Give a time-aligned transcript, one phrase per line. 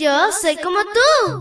[0.00, 1.40] Yo soy como tú.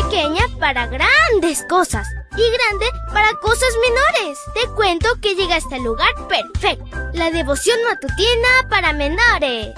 [0.00, 4.38] Pequeña para grandes cosas y grande para cosas menores.
[4.54, 6.96] Te cuento que llegaste al lugar perfecto.
[7.14, 9.74] La devoción matutina para menores.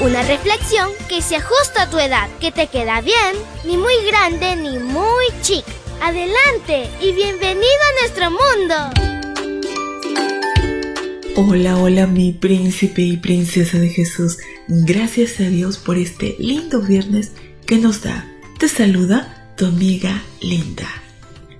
[0.00, 4.56] Una reflexión que se ajusta a tu edad, que te queda bien, ni muy grande
[4.56, 5.70] ni muy chica.
[6.00, 9.17] Adelante y bienvenido a nuestro mundo.
[11.40, 14.38] Hola, hola mi príncipe y princesa de Jesús.
[14.66, 17.30] Gracias a Dios por este lindo viernes
[17.64, 18.28] que nos da.
[18.58, 20.88] Te saluda tu amiga Linda.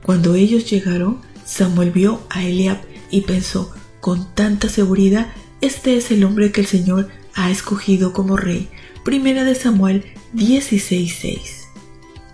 [0.02, 2.78] Cuando ellos llegaron, Samuel vio a Eliab
[3.12, 5.28] y pensó con tanta seguridad,
[5.60, 8.68] este es el hombre que el Señor ha escogido como rey.
[9.04, 11.68] Primera de Samuel 16:6.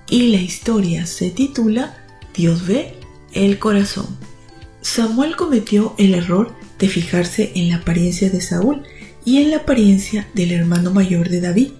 [0.08, 1.94] Y la historia se titula
[2.34, 2.94] Dios ve
[3.34, 4.16] el corazón.
[4.84, 8.82] Samuel cometió el error de fijarse en la apariencia de Saúl
[9.24, 11.70] y en la apariencia del hermano mayor de David.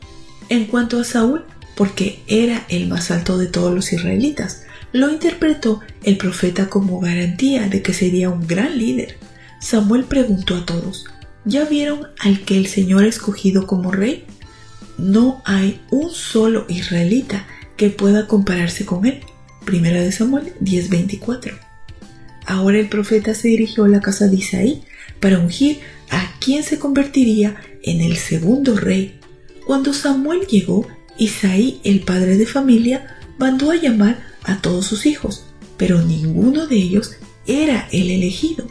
[0.49, 1.45] En cuanto a Saúl,
[1.77, 7.69] porque era el más alto de todos los israelitas, lo interpretó el profeta como garantía
[7.69, 9.19] de que sería un gran líder.
[9.61, 11.05] Samuel preguntó a todos,
[11.45, 14.25] ¿ya vieron al que el Señor ha escogido como rey?
[14.97, 17.47] No hay un solo israelita
[17.77, 19.21] que pueda compararse con él.
[19.67, 21.64] Primera de Samuel 10:24.
[22.47, 24.83] Ahora el profeta se dirigió a la casa de Isaí
[25.21, 29.19] para ungir a quien se convertiría en el segundo rey.
[29.67, 30.87] Cuando Samuel llegó,
[31.19, 36.77] Isaí, el padre de familia, mandó a llamar a todos sus hijos, pero ninguno de
[36.77, 37.13] ellos
[37.47, 38.67] era el elegido.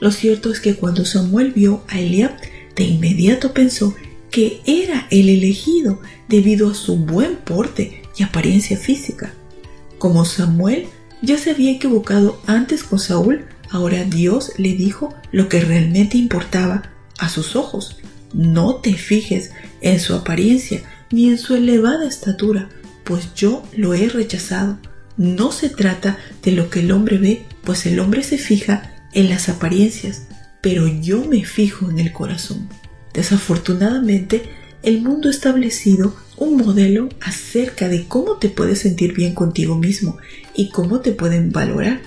[0.00, 2.32] Lo cierto es que cuando Samuel vio a Eliab,
[2.76, 3.94] de inmediato pensó
[4.30, 9.32] que era el elegido debido a su buen porte y apariencia física.
[9.98, 10.86] Como Samuel
[11.22, 16.90] ya se había equivocado antes con Saúl, ahora Dios le dijo lo que realmente importaba
[17.18, 17.98] a sus ojos.
[18.32, 22.68] No te fijes en su apariencia ni en su elevada estatura,
[23.04, 24.78] pues yo lo he rechazado.
[25.16, 29.30] No se trata de lo que el hombre ve, pues el hombre se fija en
[29.30, 30.26] las apariencias,
[30.60, 32.68] pero yo me fijo en el corazón.
[33.14, 34.42] Desafortunadamente,
[34.86, 40.16] el mundo ha establecido un modelo acerca de cómo te puedes sentir bien contigo mismo
[40.54, 42.00] y cómo te pueden valorar.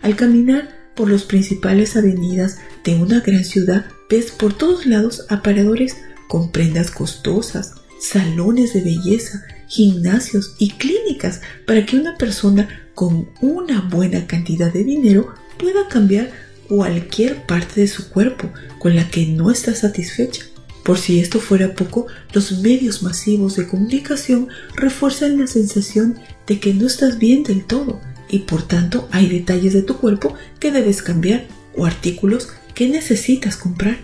[0.00, 5.98] Al caminar por las principales avenidas de una gran ciudad, ves por todos lados aparadores
[6.26, 13.82] con prendas costosas, salones de belleza, gimnasios y clínicas para que una persona con una
[13.82, 16.30] buena cantidad de dinero pueda cambiar
[16.66, 20.44] cualquier parte de su cuerpo con la que no está satisfecha.
[20.82, 26.74] Por si esto fuera poco, los medios masivos de comunicación refuerzan la sensación de que
[26.74, 31.02] no estás bien del todo y por tanto hay detalles de tu cuerpo que debes
[31.02, 33.98] cambiar o artículos que necesitas comprar.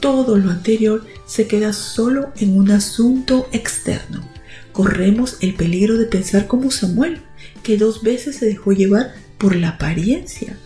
[0.00, 4.26] Todo lo anterior se queda solo en un asunto externo.
[4.72, 7.20] Corremos el peligro de pensar como Samuel,
[7.64, 10.56] que dos veces se dejó llevar por la apariencia.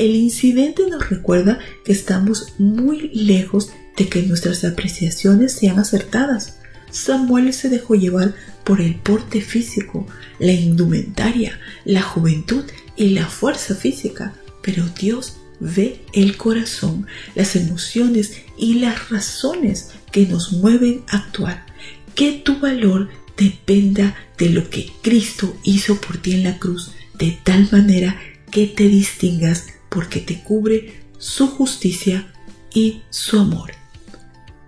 [0.00, 3.68] El incidente nos recuerda que estamos muy lejos
[3.98, 6.56] de que nuestras apreciaciones sean acertadas.
[6.90, 8.34] Samuel se dejó llevar
[8.64, 10.06] por el porte físico,
[10.38, 12.64] la indumentaria, la juventud
[12.96, 20.24] y la fuerza física, pero Dios ve el corazón, las emociones y las razones que
[20.24, 21.66] nos mueven a actuar.
[22.14, 27.38] Que tu valor dependa de lo que Cristo hizo por ti en la cruz, de
[27.44, 28.18] tal manera
[28.50, 32.32] que te distingas porque te cubre su justicia
[32.72, 33.72] y su amor.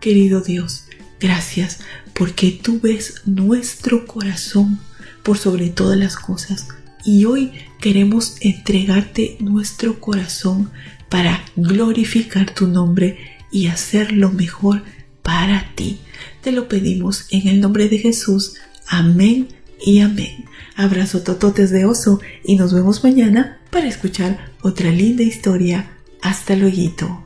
[0.00, 0.84] Querido Dios,
[1.20, 1.80] gracias
[2.12, 4.80] porque tú ves nuestro corazón
[5.22, 6.68] por sobre todas las cosas
[7.04, 10.70] y hoy queremos entregarte nuestro corazón
[11.08, 13.18] para glorificar tu nombre
[13.50, 14.82] y hacer lo mejor
[15.22, 16.00] para ti.
[16.42, 18.54] Te lo pedimos en el nombre de Jesús.
[18.86, 19.48] Amén
[19.84, 20.44] y amén.
[20.74, 25.98] Abrazo tototes de oso y nos vemos mañana para escuchar otra linda historia.
[26.20, 27.24] Hasta luego.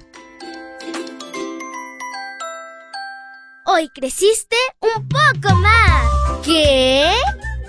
[3.67, 6.43] Hoy creciste un poco más.
[6.43, 7.11] ¿Qué?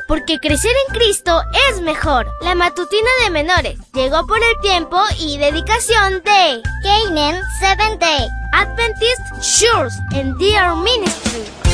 [0.07, 2.27] Porque crecer en Cristo es mejor.
[2.41, 9.21] La matutina de menores llegó por el tiempo y dedicación de Canaan Seventh Day Adventist
[9.41, 11.66] Shores and Dear Ministry.